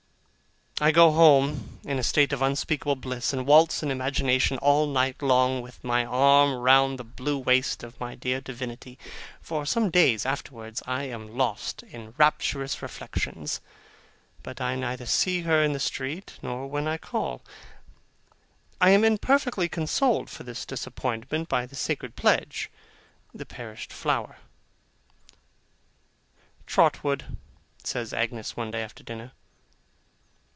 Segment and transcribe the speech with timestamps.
[0.83, 5.21] I go home in a state of unspeakable bliss, and waltz in imagination, all night
[5.21, 8.97] long, with my arm round the blue waist of my dear divinity.
[9.43, 13.61] For some days afterwards, I am lost in rapturous reflections;
[14.41, 17.43] but I neither see her in the street, nor when I call.
[18.81, 22.71] I am imperfectly consoled for this disappointment by the sacred pledge,
[23.35, 24.37] the perished flower.
[26.65, 27.37] 'Trotwood,'
[27.83, 29.33] says Agnes, one day after dinner.